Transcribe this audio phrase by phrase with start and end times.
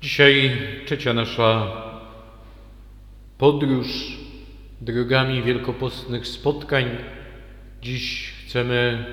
[0.00, 0.52] Dzisiaj
[0.86, 1.72] trzecia nasza
[3.38, 4.18] podróż
[4.80, 6.84] drogami wielkopostnych spotkań.
[7.82, 9.04] Dziś chcemy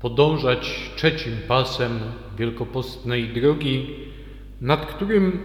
[0.00, 2.00] podążać trzecim pasem
[2.38, 3.86] wielkopostnej drogi,
[4.60, 5.42] nad którym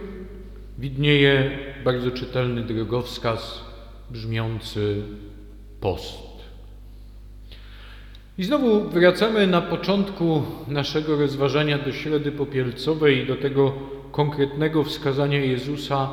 [0.78, 3.64] widnieje bardzo czytelny drogowskaz
[4.10, 5.02] brzmiący
[5.80, 6.27] post.
[8.38, 13.74] I znowu wracamy na początku naszego rozważania do środy popielcowej, do tego
[14.12, 16.08] konkretnego wskazania Jezusa,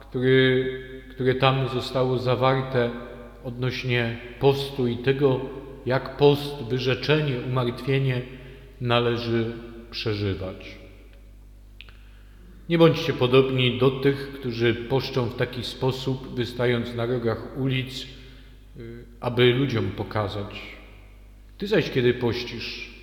[0.00, 2.90] który, które tam zostało zawarte
[3.44, 5.40] odnośnie postu i tego,
[5.86, 8.22] jak post, wyrzeczenie, umartwienie
[8.80, 9.52] należy
[9.90, 10.78] przeżywać.
[12.68, 18.06] Nie bądźcie podobni do tych, którzy poszczą w taki sposób, wystając na rogach ulic,
[18.76, 20.73] y, aby ludziom pokazać,
[21.58, 22.94] ty zaś, kiedy pościsz,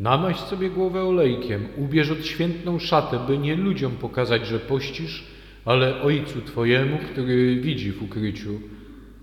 [0.00, 5.24] namaść sobie głowę olejkiem, ubierz odświętną szatę, by nie ludziom pokazać, że pościsz,
[5.64, 8.60] ale Ojcu Twojemu, który widzi w ukryciu,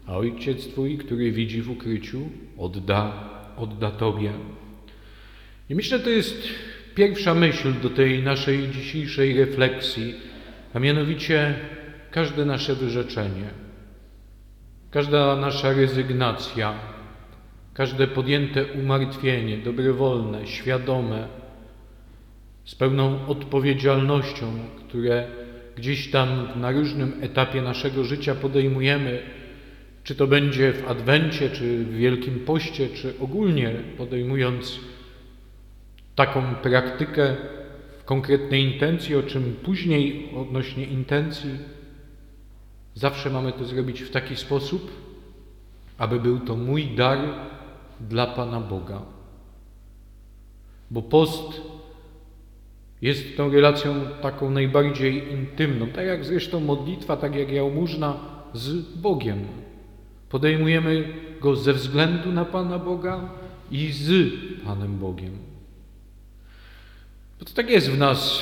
[0.06, 4.32] a Ojciec Twój, który widzi w ukryciu, odda, odda Tobie.
[5.70, 6.48] I myślę, to jest
[6.96, 10.16] pierwsza myśl do tej naszej dzisiejszej refleksji,
[10.74, 11.56] a mianowicie
[12.12, 13.50] każde nasze wyrzeczenie,
[14.92, 16.97] każda nasza rezygnacja,
[17.78, 21.28] Każde podjęte umartwienie, dobrowolne, świadome,
[22.66, 24.46] z pełną odpowiedzialnością,
[24.78, 25.28] które
[25.76, 29.22] gdzieś tam na różnym etapie naszego życia podejmujemy,
[30.04, 34.80] czy to będzie w Adwencie, czy w Wielkim Poście, czy ogólnie podejmując
[36.16, 37.36] taką praktykę
[38.00, 41.52] w konkretnej intencji, o czym później odnośnie intencji,
[42.96, 44.92] zawsze mamy to zrobić w taki sposób,
[45.98, 47.20] aby był to mój dar
[48.00, 49.02] dla Pana Boga.
[50.92, 51.62] Bo post
[53.02, 58.18] jest tą relacją taką najbardziej intymną, tak jak zresztą modlitwa, tak jak jałmużna
[58.54, 59.40] z Bogiem.
[60.30, 63.30] Podejmujemy go ze względu na Pana Boga
[63.72, 64.34] i z
[64.66, 65.38] Panem Bogiem.
[67.40, 68.40] Bo to tak jest w nas,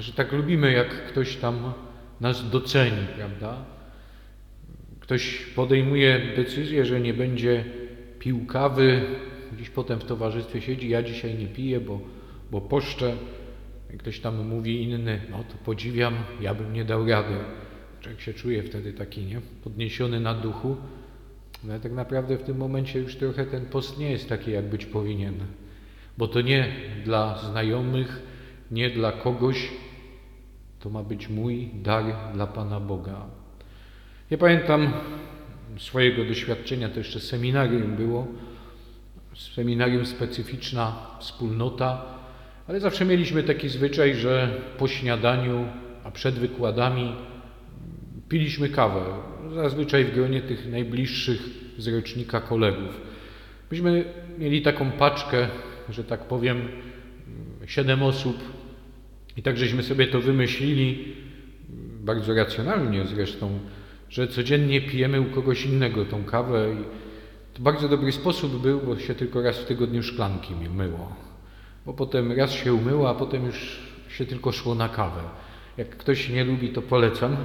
[0.00, 1.72] że tak lubimy, jak ktoś tam
[2.20, 3.56] nas doceni, prawda?
[5.00, 7.64] Ktoś podejmuje decyzję, że nie będzie
[8.24, 9.02] pił kawy,
[9.52, 12.00] gdzieś potem w towarzystwie siedzi, ja dzisiaj nie piję, bo,
[12.50, 13.16] bo poszczę.
[13.98, 17.34] Ktoś tam mówi inny, no to podziwiam, ja bym nie dał rady.
[18.00, 19.40] Człowiek się czuje wtedy taki, nie?
[19.64, 20.76] Podniesiony na duchu.
[21.64, 24.64] No ale tak naprawdę w tym momencie już trochę ten post nie jest taki, jak
[24.64, 25.34] być powinien.
[26.18, 26.68] Bo to nie
[27.04, 28.22] dla znajomych,
[28.70, 29.70] nie dla kogoś,
[30.80, 33.26] to ma być mój dar dla Pana Boga.
[34.30, 34.92] Ja pamiętam
[35.78, 38.26] swojego doświadczenia, to jeszcze seminarium było,
[39.34, 42.04] seminarium specyficzna wspólnota,
[42.68, 45.68] ale zawsze mieliśmy taki zwyczaj, że po śniadaniu,
[46.04, 47.14] a przed wykładami
[48.28, 49.00] piliśmy kawę,
[49.54, 51.40] zazwyczaj w gronie tych najbliższych
[51.78, 53.00] z rocznika kolegów.
[53.70, 54.04] Myśmy
[54.38, 55.48] mieli taką paczkę,
[55.88, 56.68] że tak powiem,
[57.66, 58.36] siedem osób
[59.36, 61.14] i tak żeśmy sobie to wymyślili,
[62.00, 63.58] bardzo racjonalnie zresztą,
[64.14, 66.84] że codziennie pijemy u kogoś innego tą kawę i
[67.56, 71.16] to bardzo dobry sposób był, bo się tylko raz w tygodniu szklanki mi myło.
[71.86, 75.20] Bo potem raz się umyło, a potem już się tylko szło na kawę.
[75.76, 77.36] Jak ktoś nie lubi, to polecam.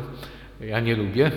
[0.61, 1.31] Ja nie lubię,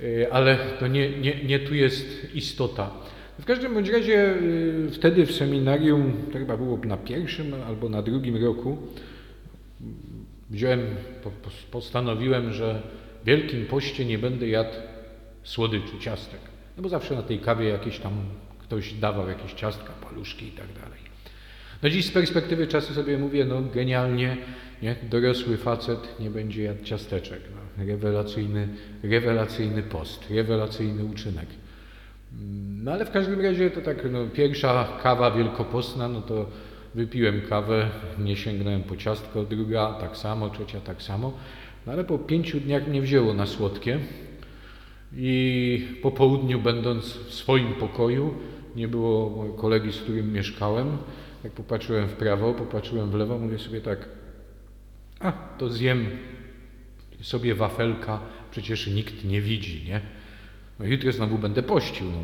[0.00, 2.90] y, ale to nie, nie, nie tu jest istota.
[3.38, 8.02] W każdym bądź razie y, wtedy w seminarium, to chyba było na pierwszym albo na
[8.02, 8.78] drugim roku,
[10.50, 10.80] wziąłem,
[11.70, 12.82] postanowiłem, że
[13.26, 14.74] Wielkim Poście nie będę jadł
[15.42, 16.40] słodyczy, ciastek.
[16.76, 18.12] No bo zawsze na tej kawie jakieś tam
[18.58, 21.06] ktoś dawał jakieś ciastka, paluszki i tak dalej.
[21.82, 24.36] No dziś z perspektywy czasu sobie mówię, no genialnie,
[24.82, 24.96] nie?
[25.10, 27.40] dorosły facet nie będzie jadł ciasteczek.
[27.54, 28.68] No, rewelacyjny,
[29.02, 31.46] rewelacyjny post, rewelacyjny uczynek.
[32.84, 36.46] No ale w każdym razie to tak, no, pierwsza kawa wielkopostna, no to
[36.94, 37.88] wypiłem kawę,
[38.18, 41.32] nie sięgnąłem po ciastko, druga tak samo, trzecia tak samo.
[41.86, 43.98] No ale po pięciu dniach mnie wzięło na słodkie
[45.16, 48.34] i po południu będąc w swoim pokoju,
[48.76, 50.98] nie było kolegi, z którym mieszkałem,
[51.44, 54.08] jak popatrzyłem w prawo, popatrzyłem w lewo, mówię sobie tak,
[55.20, 56.06] a to zjem
[57.20, 60.00] sobie wafelka, przecież nikt nie widzi, nie?
[60.78, 62.06] No jutro znowu będę pościł.
[62.06, 62.18] No.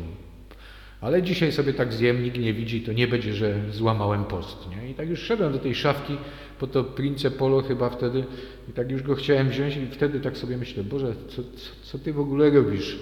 [1.03, 4.57] Ale dzisiaj sobie tak zjem, nikt nie widzi, to nie będzie, że złamałem post.
[4.69, 4.89] Nie?
[4.89, 6.17] I tak już szedłem do tej szafki,
[6.59, 8.23] po to Prince Polo chyba wtedy,
[8.69, 11.99] i tak już go chciałem wziąć i wtedy tak sobie myślę, Boże, co, co, co
[11.99, 12.99] Ty w ogóle robisz?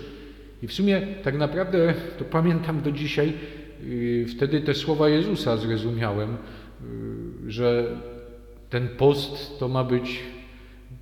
[0.64, 3.34] I w sumie tak naprawdę to pamiętam do dzisiaj,
[3.84, 7.98] yy, wtedy te słowa Jezusa zrozumiałem, yy, że
[8.70, 10.20] ten post to ma być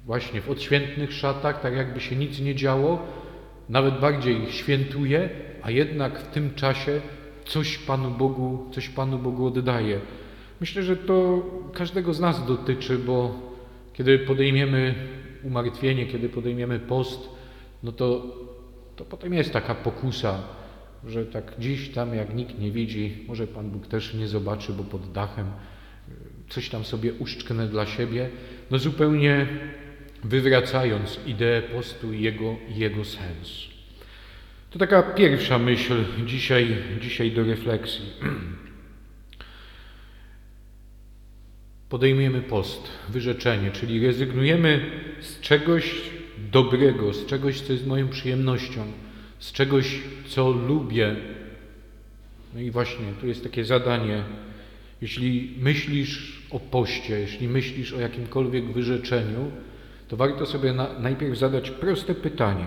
[0.06, 3.07] właśnie w odświętnych szatach, tak jakby się nic nie działo,
[3.69, 5.30] nawet bardziej świętuje,
[5.61, 7.01] a jednak w tym czasie
[7.45, 10.00] coś Panu Bogu, coś Panu Bogu oddaje.
[10.61, 13.35] Myślę, że to każdego z nas dotyczy, bo
[13.94, 14.95] kiedy podejmiemy
[15.44, 17.29] umartwienie, kiedy podejmiemy post,
[17.83, 18.38] no to,
[18.95, 20.44] to potem jest taka pokusa,
[21.07, 24.83] że tak dziś tam jak nikt nie widzi, może Pan Bóg też nie zobaczy, bo
[24.83, 25.45] pod dachem
[26.50, 28.29] coś tam sobie uszczknę dla siebie,
[28.71, 29.47] no zupełnie
[30.23, 33.69] wywracając ideę postu i jego, jego sens.
[34.69, 38.06] To taka pierwsza myśl dzisiaj, dzisiaj do refleksji.
[41.89, 46.01] Podejmujemy post, wyrzeczenie, czyli rezygnujemy z czegoś
[46.51, 48.92] dobrego, z czegoś, co jest moją przyjemnością,
[49.39, 51.15] z czegoś, co lubię.
[52.54, 54.24] No i właśnie tu jest takie zadanie.
[55.01, 59.51] Jeśli myślisz o poście, jeśli myślisz o jakimkolwiek wyrzeczeniu,
[60.07, 62.65] to warto sobie na, najpierw zadać proste pytanie: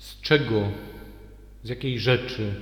[0.00, 0.62] z czego,
[1.62, 2.54] z jakiej rzeczy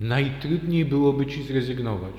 [0.00, 2.14] najtrudniej byłoby ci zrezygnować?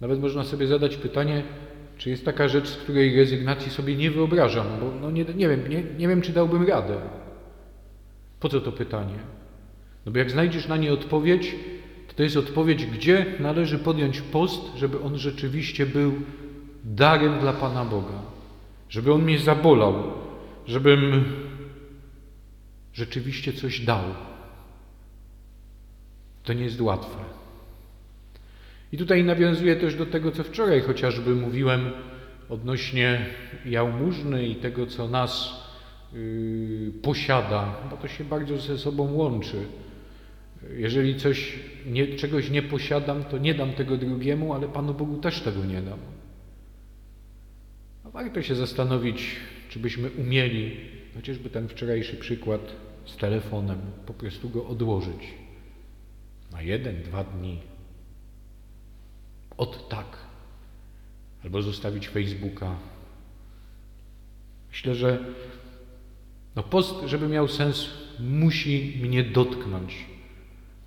[0.00, 1.42] Nawet można sobie zadać pytanie,
[1.98, 5.68] czy jest taka rzecz, z której rezygnacji sobie nie wyobrażam, bo no nie, nie wiem,
[5.68, 7.00] nie, nie wiem, czy dałbym radę.
[8.40, 9.18] Po co to pytanie?
[10.06, 11.54] No bo jak znajdziesz na nie odpowiedź,
[12.08, 16.12] to to jest odpowiedź, gdzie należy podjąć post, żeby on rzeczywiście był
[16.84, 18.22] darem dla Pana Boga,
[18.88, 20.25] żeby on mnie zabolał,
[20.66, 21.24] żebym
[22.92, 24.04] rzeczywiście coś dał.
[26.44, 27.18] To nie jest łatwe.
[28.92, 31.90] I tutaj nawiązuję też do tego, co wczoraj chociażby mówiłem
[32.48, 33.26] odnośnie
[33.64, 35.62] jałmużny i tego, co nas
[36.12, 39.56] yy, posiada, bo to się bardzo ze sobą łączy.
[40.76, 45.40] Jeżeli coś, nie, czegoś nie posiadam, to nie dam tego drugiemu, ale Panu Bogu też
[45.40, 45.98] tego nie dam.
[48.04, 49.36] A warto się zastanowić,
[49.76, 50.76] czy byśmy umieli,
[51.14, 52.60] chociażby ten wczorajszy przykład
[53.06, 55.34] z telefonem, po prostu go odłożyć
[56.52, 57.58] na jeden, dwa dni,
[59.56, 60.06] od tak,
[61.44, 62.76] albo zostawić Facebooka.
[64.70, 65.24] Myślę, że
[66.56, 67.88] no post, żeby miał sens,
[68.20, 69.96] musi mnie dotknąć.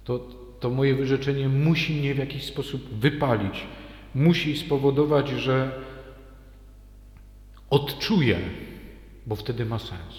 [0.03, 3.63] To, to moje wyrzeczenie musi mnie w jakiś sposób wypalić.
[4.15, 5.71] Musi spowodować, że
[7.69, 8.39] odczuję,
[9.29, 10.15] bo wtedy ma sens.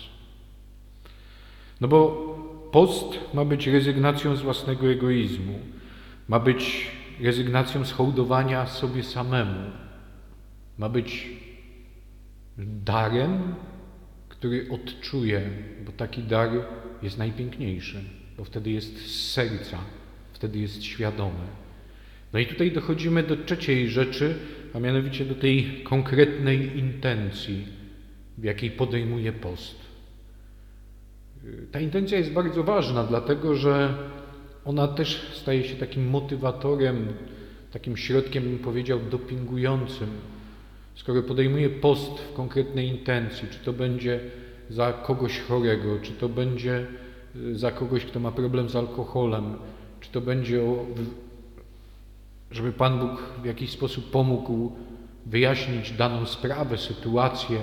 [1.81, 1.99] No bo
[2.73, 5.59] post ma być rezygnacją z własnego egoizmu,
[6.29, 6.91] ma być
[7.21, 9.71] rezygnacją z hołdowania sobie samemu.
[10.79, 11.27] Ma być
[12.59, 13.55] darem,
[14.29, 15.51] który odczuje,
[15.87, 16.51] bo taki dar
[17.03, 18.05] jest najpiękniejszy,
[18.37, 19.79] bo wtedy jest z serca,
[20.33, 21.47] wtedy jest świadomy.
[22.33, 24.39] No i tutaj dochodzimy do trzeciej rzeczy,
[24.75, 27.80] a mianowicie do tej konkretnej intencji,
[28.41, 29.75] w jakiej podejmuje post.
[31.73, 33.95] Ta intencja jest bardzo ważna, dlatego że
[34.65, 37.07] ona też staje się takim motywatorem,
[37.73, 40.09] takim środkiem, bym powiedział, dopingującym.
[40.95, 44.21] Skoro podejmuje post w konkretnej intencji, czy to będzie
[44.71, 46.87] za kogoś chorego, czy to będzie
[47.37, 49.55] y, za kogoś, kto ma problem z alkoholem,
[50.01, 50.87] czy to będzie, o,
[52.51, 54.73] żeby Pan Bóg w jakiś sposób pomógł
[55.27, 57.61] wyjaśnić daną sprawę, sytuację,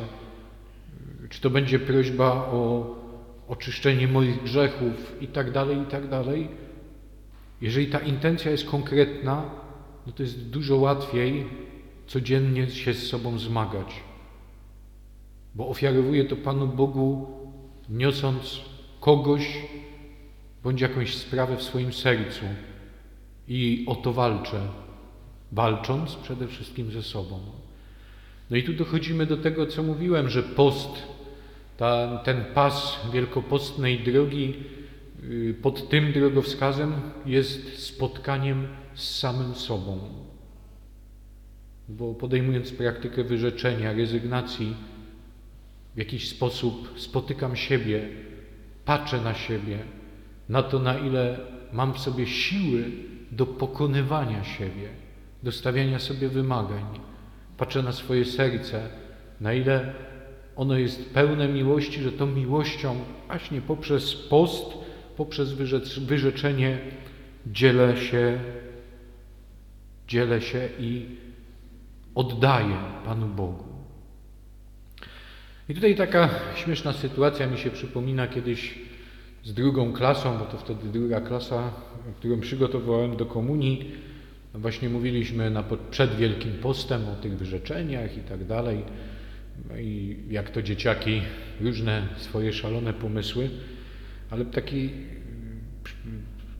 [1.29, 2.95] czy to będzie prośba o
[3.47, 6.47] oczyszczenie moich grzechów i tak dalej, i tak dalej?
[7.61, 9.49] Jeżeli ta intencja jest konkretna,
[10.07, 11.45] no to jest dużo łatwiej
[12.07, 13.87] codziennie się z sobą zmagać,
[15.55, 17.27] bo ofiarowuję to Panu Bogu,
[17.89, 18.61] niosąc
[18.99, 19.61] kogoś
[20.63, 22.45] bądź jakąś sprawę w swoim sercu.
[23.47, 24.61] I o to walczę,
[25.51, 27.39] walcząc przede wszystkim ze sobą.
[28.49, 30.89] No i tu dochodzimy do tego, co mówiłem, że post,
[31.77, 34.53] ta, ten pas wielkopostnej drogi
[35.23, 36.93] Y, pod tym drogowskazem
[37.25, 39.99] jest spotkaniem z samym sobą.
[41.89, 44.75] Bo podejmując praktykę wyrzeczenia, rezygnacji,
[45.95, 48.09] w jakiś sposób spotykam siebie,
[48.85, 49.79] patrzę na siebie,
[50.49, 51.39] na to, na ile
[51.73, 52.83] mam w sobie siły
[53.31, 54.89] do pokonywania siebie,
[55.43, 56.83] do stawiania sobie wymagań.
[57.57, 58.89] Patrzę na swoje serce,
[59.41, 59.93] na ile
[60.57, 62.95] ono jest pełne miłości, że tą miłością
[63.27, 64.73] właśnie poprzez post
[65.17, 65.53] poprzez
[65.97, 66.79] wyrzeczenie
[67.47, 68.39] dzielę się,
[70.07, 71.05] dzielę się i
[72.15, 73.63] oddaję Panu Bogu.
[75.69, 78.79] I tutaj taka śmieszna sytuacja mi się przypomina kiedyś
[79.43, 81.71] z drugą klasą, bo to wtedy druga klasa,
[82.19, 83.91] którą przygotowałem do komunii.
[84.53, 88.83] No właśnie mówiliśmy na, przed Wielkim Postem o tych wyrzeczeniach i tak dalej.
[89.69, 91.21] No i jak to dzieciaki,
[91.61, 93.49] różne swoje szalone pomysły,
[94.29, 94.89] ale taki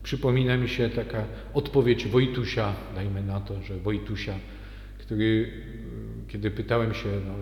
[0.02, 1.24] przypomina mi się taka
[1.54, 4.34] odpowiedź Wojtusia, dajmy na to, że Wojtusia,
[4.98, 5.52] który,
[6.28, 7.34] kiedy pytałem się, no,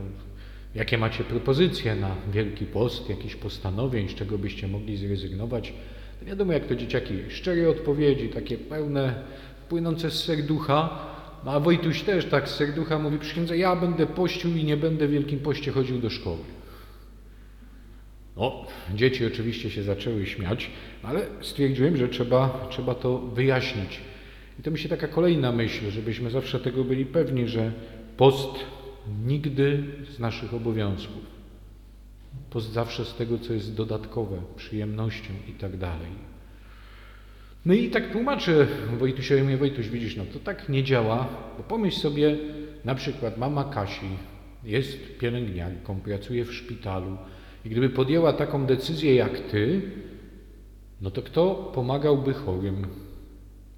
[0.75, 5.73] jakie macie propozycje na Wielki Post, jakichś postanowień, z czego byście mogli zrezygnować,
[6.21, 9.15] to wiadomo, jak to dzieciaki, szczere odpowiedzi, takie pełne,
[9.69, 11.07] płynące z serducha,
[11.47, 15.11] a Wojtuś też tak z serducha mówi, przysiędza, ja będę pościł i nie będę w
[15.11, 16.39] Wielkim Poście chodził do szkoły.
[18.37, 20.71] No, dzieci oczywiście się zaczęły śmiać,
[21.03, 24.01] ale stwierdziłem, że trzeba, trzeba to wyjaśnić.
[24.61, 27.73] I to mi się taka kolejna myśl, żebyśmy zawsze tego byli pewni, że
[28.17, 28.51] post
[29.27, 29.85] nigdy
[30.17, 31.23] z naszych obowiązków,
[32.51, 36.36] post zawsze z tego, co jest dodatkowe, przyjemnością i tak dalej.
[37.67, 38.67] No i tak tłumaczę
[38.99, 42.37] Wojtusiowi, mówię, Wojtuś, widzisz, no to tak nie działa, bo pomyśl sobie,
[42.85, 44.07] na przykład mama Kasi
[44.65, 47.17] jest pielęgniarką, pracuje w szpitalu
[47.65, 49.81] i gdyby podjęła taką decyzję jak ty,
[51.01, 52.87] no to kto pomagałby chorym?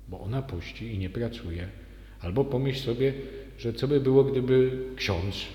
[0.09, 1.69] Bo ona pości i nie pracuje.
[2.21, 3.13] Albo pomyśl sobie,
[3.59, 5.47] że co by było, gdyby ksiądz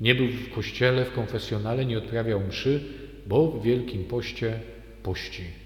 [0.00, 2.84] nie był w kościele, w konfesjonale, nie odprawiał mszy,
[3.26, 4.60] bo w Wielkim Poście
[5.02, 5.63] pości.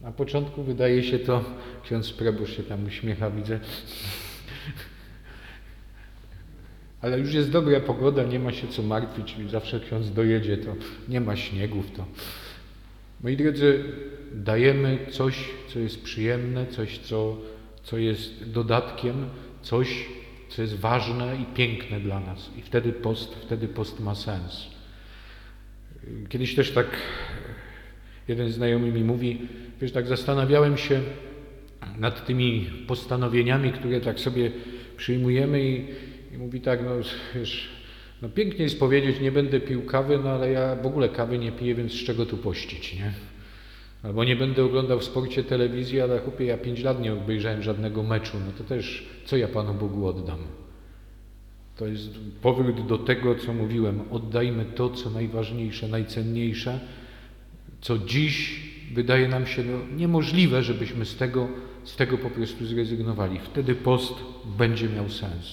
[0.00, 1.44] Na początku wydaje się to,
[1.84, 3.60] ksiądz proboszcz się tam uśmiecha, widzę.
[7.00, 10.74] Ale już jest dobra pogoda, nie ma się co martwić, zawsze ksiądz dojedzie, to
[11.08, 11.90] nie ma śniegów.
[11.90, 12.04] To.
[13.22, 13.84] Moi drodzy,
[14.32, 17.36] dajemy coś, co jest przyjemne, coś, co,
[17.82, 19.28] co jest dodatkiem,
[19.62, 20.06] coś,
[20.48, 22.50] co jest ważne i piękne dla nas.
[22.56, 24.66] I wtedy post, wtedy post ma sens.
[26.28, 26.86] Kiedyś też tak
[28.28, 29.38] jeden znajomy mi mówi,
[29.80, 31.00] wiesz, tak zastanawiałem się
[31.98, 34.50] nad tymi postanowieniami, które tak sobie
[34.96, 35.84] przyjmujemy i,
[36.34, 36.90] i mówi tak, no
[37.34, 37.68] wiesz,
[38.22, 41.52] no pięknie jest powiedzieć, nie będę pił kawy, no ale ja w ogóle kawy nie
[41.52, 43.12] piję, więc z czego tu pościć, nie?
[44.02, 48.02] Albo nie będę oglądał w sporcie telewizji, ale chłopie, ja pięć lat nie obejrzałem żadnego
[48.02, 50.38] meczu, no to też co ja Panu Bogu oddam?
[51.76, 54.00] To jest powrót do tego, co mówiłem.
[54.10, 56.80] Oddajmy to, co najważniejsze, najcenniejsze,
[57.80, 58.60] co dziś
[58.94, 61.48] wydaje nam się no, niemożliwe, żebyśmy z tego,
[61.84, 63.38] z tego po prostu zrezygnowali.
[63.38, 64.14] Wtedy post
[64.58, 65.52] będzie miał sens.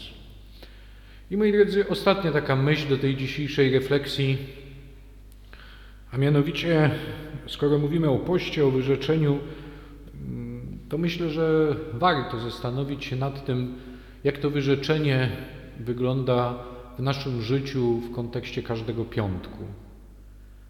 [1.32, 4.38] I moi drodzy, ostatnia taka myśl do tej dzisiejszej refleksji,
[6.12, 6.92] a mianowicie,
[7.48, 9.40] skoro mówimy o poście, o wyrzeczeniu,
[10.14, 13.76] mm, to myślę, że warto zastanowić się nad tym,
[14.24, 15.32] jak to wyrzeczenie
[15.80, 16.64] wygląda
[16.98, 19.64] w naszym życiu w kontekście każdego piątku.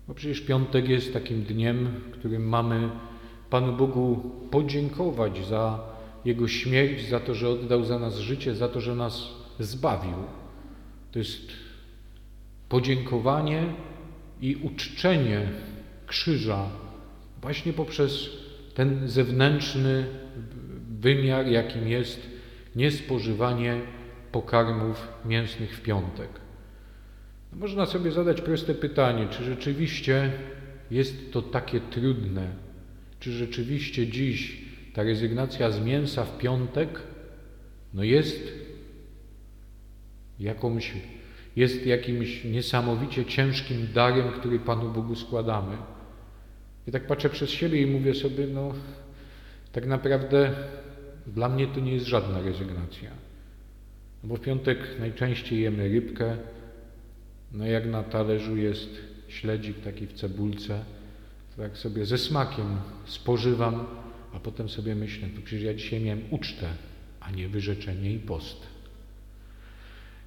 [0.07, 2.89] Bo przecież piątek jest takim dniem, w którym mamy
[3.49, 5.79] Panu Bogu podziękować za
[6.25, 9.27] Jego śmierć, za to, że oddał za nas życie, za to, że nas
[9.59, 10.17] zbawił.
[11.11, 11.51] To jest
[12.69, 13.63] podziękowanie
[14.41, 15.49] i uczczenie
[16.07, 16.69] krzyża
[17.41, 18.29] właśnie poprzez
[18.73, 20.05] ten zewnętrzny
[20.99, 22.29] wymiar, jakim jest
[22.75, 23.81] niespożywanie
[24.31, 26.44] pokarmów mięsnych w piątek.
[27.59, 30.31] Można sobie zadać proste pytanie, czy rzeczywiście
[30.91, 32.47] jest to takie trudne?
[33.19, 34.61] Czy rzeczywiście dziś
[34.93, 37.01] ta rezygnacja z mięsa w piątek
[37.93, 38.53] no jest
[40.39, 40.93] jakąś,
[41.55, 45.77] jest jakimś niesamowicie ciężkim darem, który Panu Bogu składamy?
[46.87, 48.73] I tak patrzę przez siebie i mówię sobie, no
[49.71, 50.53] tak naprawdę
[51.27, 53.09] dla mnie to nie jest żadna rezygnacja.
[54.23, 56.37] No bo w piątek najczęściej jemy rybkę,
[57.55, 58.89] no jak na talerzu jest
[59.27, 60.79] śledzik taki w cebulce,
[61.55, 62.65] to jak sobie ze smakiem
[63.05, 63.85] spożywam,
[64.33, 66.67] a potem sobie myślę, to przecież ja dzisiaj miałem ucztę,
[67.19, 68.67] a nie wyrzeczenie i post.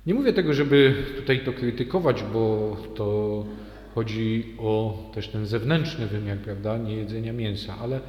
[0.06, 3.46] Nie mówię tego, żeby tutaj to krytykować, bo to
[3.94, 8.00] chodzi o też ten zewnętrzny wymiar, prawda, nie jedzenia mięsa, ale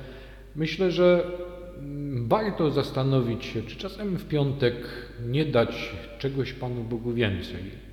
[0.56, 1.32] myślę, że
[2.14, 4.76] warto zastanowić się, czy czasem w piątek
[5.28, 7.89] nie dać czegoś Panu Bogu więcej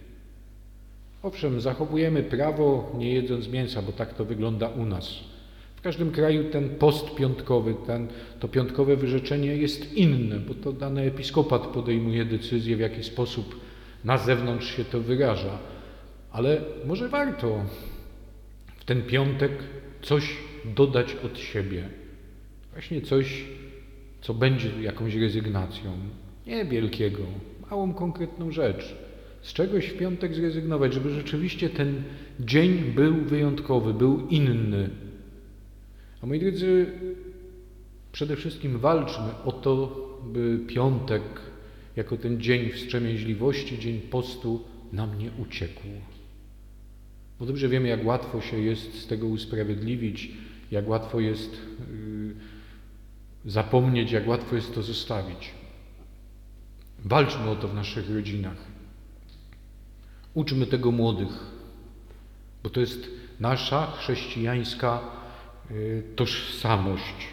[1.26, 5.14] Owszem, zachowujemy prawo nie jedząc mięsa, bo tak to wygląda u nas.
[5.76, 8.08] W każdym kraju ten post piątkowy, ten,
[8.40, 13.60] to piątkowe wyrzeczenie jest inne, bo to dany episkopat podejmuje decyzję, w jaki sposób
[14.04, 15.58] na zewnątrz się to wyraża.
[16.32, 17.64] Ale może warto
[18.76, 19.52] w ten piątek
[20.02, 21.88] coś dodać od siebie.
[22.72, 23.44] Właśnie coś,
[24.20, 25.92] co będzie jakąś rezygnacją.
[26.46, 27.22] Nie wielkiego,
[27.70, 29.05] małą, konkretną rzecz
[29.46, 32.02] z czegoś w piątek zrezygnować, żeby rzeczywiście ten
[32.40, 34.90] dzień był wyjątkowy, był inny.
[36.22, 36.86] A moi drodzy,
[38.12, 41.22] przede wszystkim walczmy o to, by piątek
[41.96, 45.82] jako ten dzień wstrzemięźliwości, dzień postu nam nie uciekł.
[47.38, 50.30] Bo dobrze wiemy, jak łatwo się jest z tego usprawiedliwić,
[50.70, 52.34] jak łatwo jest yy,
[53.44, 55.50] zapomnieć, jak łatwo jest to zostawić.
[57.04, 58.75] Walczmy o to w naszych rodzinach.
[60.36, 61.28] Uczmy tego młodych,
[62.62, 65.00] bo to jest nasza chrześcijańska
[65.70, 67.28] yy, tożsamość.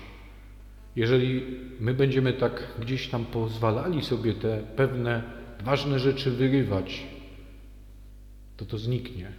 [0.95, 1.43] Jeżeli
[1.79, 5.23] my będziemy tak gdzieś tam pozwalali sobie te pewne
[5.63, 7.03] ważne rzeczy wyrywać,
[8.57, 9.31] to to zniknie.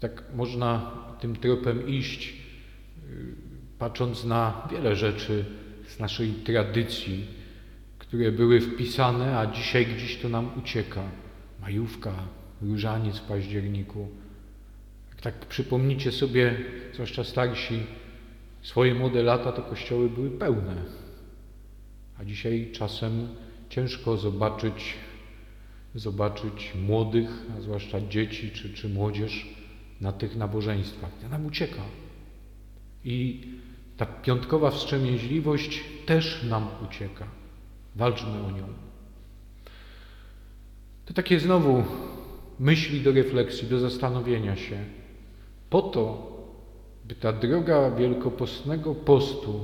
[0.00, 0.90] Tak można
[1.20, 3.34] tym tropem iść, yy,
[3.78, 5.44] patrząc na wiele rzeczy
[5.88, 7.26] z naszej tradycji,
[7.98, 11.02] które były wpisane, a dzisiaj gdzieś to nam ucieka.
[11.60, 12.12] Majówka,
[12.62, 14.08] różaniec w październiku.
[15.10, 16.56] Jak tak przypomnicie sobie,
[16.94, 17.80] zwłaszcza starsi,
[18.62, 20.74] swoje młode lata, to kościoły były pełne.
[22.18, 23.28] A dzisiaj czasem
[23.68, 24.94] ciężko zobaczyć,
[25.94, 29.54] zobaczyć młodych, a zwłaszcza dzieci czy, czy młodzież
[30.00, 31.10] na tych nabożeństwach.
[31.22, 31.82] To nam ucieka.
[33.04, 33.46] I
[33.96, 37.26] ta piątkowa wstrzemięźliwość też nam ucieka.
[37.96, 38.87] Walczmy o nią.
[41.08, 41.84] To takie znowu
[42.60, 44.78] myśli do refleksji, do zastanowienia się.
[45.70, 46.32] Po to,
[47.04, 49.60] by ta droga wielkopostnego postu,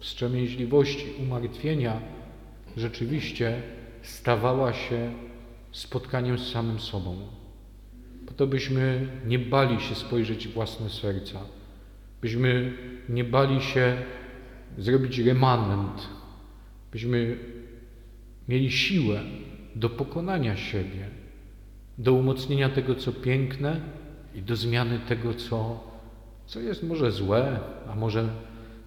[0.00, 2.00] wstrzemięźliwości, umartwienia
[2.76, 3.62] rzeczywiście
[4.02, 5.12] stawała się
[5.72, 7.16] spotkaniem z samym sobą.
[8.26, 11.40] Po to byśmy nie bali się spojrzeć w własne serca,
[12.20, 12.72] byśmy
[13.08, 14.02] nie bali się
[14.78, 16.08] zrobić remanent,
[16.92, 17.38] byśmy
[18.48, 19.20] mieli siłę
[19.74, 21.08] do pokonania siebie,
[21.98, 23.80] do umocnienia tego, co piękne
[24.34, 25.84] i do zmiany tego, co,
[26.46, 28.28] co jest może złe, a może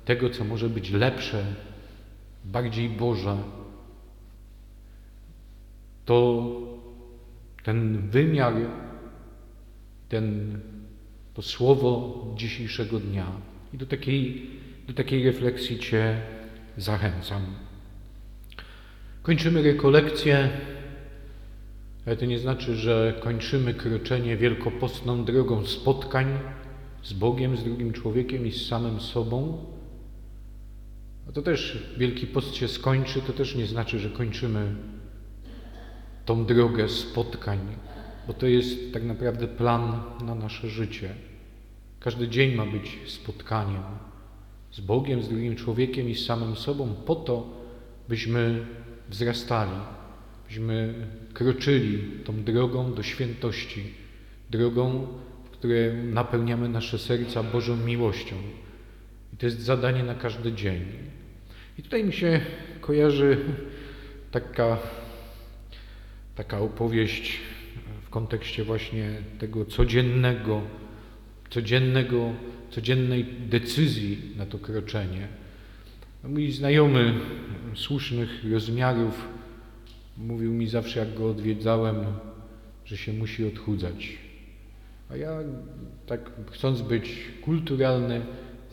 [0.06, 1.46] tego, co może być lepsze,
[2.46, 3.38] bardziej Boże.
[6.06, 6.51] To
[7.63, 8.54] ten wymiar,
[10.10, 10.60] ten,
[11.34, 13.32] to słowo dzisiejszego dnia.
[13.74, 14.50] I do takiej,
[14.88, 16.21] do takiej refleksji Cię
[16.78, 17.45] zachęcam.
[19.21, 20.50] Kończymy rekolekcję,
[22.06, 26.39] ale to nie znaczy, że kończymy kroczenie wielkopostną drogą spotkań
[27.04, 29.65] z Bogiem, z drugim człowiekiem i z samym sobą.
[31.30, 34.76] A to też Wielki Post się skończy, to też nie znaczy, że kończymy
[36.26, 37.60] tą drogę spotkań,
[38.28, 41.15] bo to jest tak naprawdę plan na nasze życie.
[42.00, 43.84] Każdy dzień ma być spotkaniem
[44.72, 47.48] z Bogiem, z drugim człowiekiem i z samym sobą, po to,
[48.10, 48.65] byśmy
[49.10, 49.80] wzrastali,
[50.47, 50.93] byśmy
[51.34, 53.84] kroczyli tą drogą do świętości,
[54.49, 55.08] drogą,
[55.45, 58.36] w której napełniamy nasze serca Bożą miłością.
[59.34, 60.81] I to jest zadanie na każdy dzień.
[61.79, 62.41] I tutaj mi się
[62.81, 63.38] kojarzy
[64.31, 64.77] taka,
[66.36, 67.39] taka opowieść
[68.01, 70.62] w kontekście właśnie tego codziennego,
[71.49, 72.34] codziennego,
[72.69, 75.27] codziennej decyzji na to kroczenie.
[76.23, 77.13] Mój znajomy
[77.75, 79.27] słusznych rozmiarów
[80.17, 81.95] mówił mi zawsze, jak go odwiedzałem,
[82.86, 84.17] że się musi odchudzać.
[85.10, 85.39] A ja,
[86.08, 88.21] tak chcąc być kulturalny,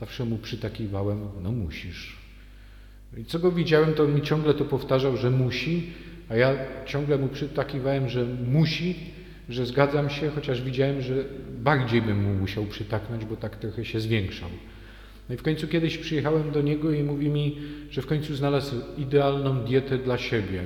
[0.00, 2.16] zawsze mu przytakiwałem, no musisz.
[3.16, 5.92] I co go widziałem, to on mi ciągle to powtarzał, że musi,
[6.28, 6.54] a ja
[6.86, 8.94] ciągle mu przytakiwałem, że musi,
[9.48, 11.24] że zgadzam się, chociaż widziałem, że
[11.58, 14.48] bardziej bym mu musiał przytaknąć, bo tak trochę się zwiększał.
[15.28, 17.58] No i w końcu kiedyś przyjechałem do niego i mówi mi,
[17.90, 20.62] że w końcu znalazł idealną dietę dla siebie.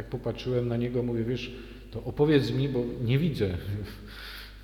[0.00, 1.52] Tak popatrzyłem na niego, mówię, wiesz,
[1.90, 3.58] to opowiedz mi, bo nie widzę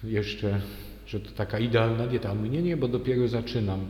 [0.04, 0.60] jeszcze,
[1.06, 2.30] że to taka idealna dieta.
[2.30, 3.80] On mówi, nie, nie, bo dopiero zaczynam.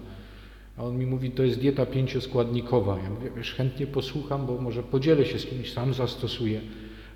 [0.76, 2.98] A on mi mówi, to jest dieta pięcioskładnikowa.
[3.04, 6.60] Ja mówię, wiesz, chętnie posłucham, bo może podzielę się z kimś, sam zastosuję.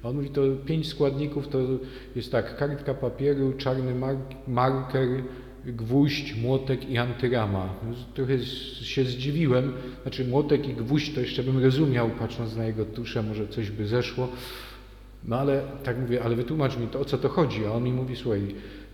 [0.03, 1.59] A on mówi, to pięć składników to
[2.17, 3.95] jest tak, kartka papieru, czarny
[4.47, 5.09] marker,
[5.67, 7.75] gwóźdź, młotek i antyrama.
[8.15, 8.39] Trochę
[8.83, 13.49] się zdziwiłem, znaczy młotek i gwóźdź to jeszcze bym rozumiał, patrząc na jego tuszę, może
[13.49, 14.29] coś by zeszło.
[15.25, 17.67] No ale tak mówię, ale wytłumacz mi to, o co to chodzi.
[17.67, 18.41] A on mi mówi, słuchaj,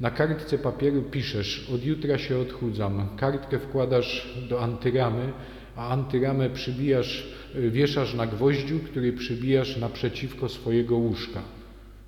[0.00, 3.09] na kartce papieru piszesz, od jutra się odchudzam.
[3.16, 5.33] Kartkę wkładasz do antyramy,
[5.76, 11.42] a antyramę przybijasz, wieszasz na gwoździu, który przybijasz naprzeciwko swojego łóżka.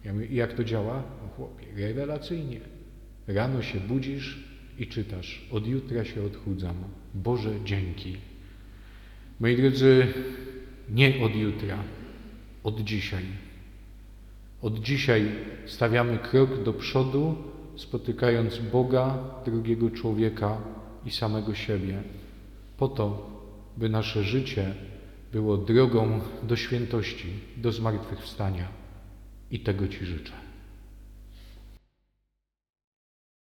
[0.05, 1.03] Ja mówię, jak to działa?
[1.23, 2.78] No chłopie, rewelacyjnie.
[3.29, 4.39] Rano się budzisz
[4.79, 6.75] i czytasz: Od jutra się odchudzam.
[7.15, 8.17] Boże, dzięki.
[9.41, 10.07] Moi drodzy,
[10.91, 11.79] nie od jutra,
[12.65, 13.25] od dzisiaj.
[14.63, 15.33] Od dzisiaj
[15.67, 17.37] stawiamy krok do przodu,
[17.77, 20.59] spotykając Boga, drugiego człowieka
[21.07, 22.03] i samego siebie,
[22.79, 23.31] po to,
[23.77, 24.75] by nasze życie
[25.33, 28.69] było drogą do świętości, do zmartwychwstania.
[29.51, 30.48] I tego Ci życzę.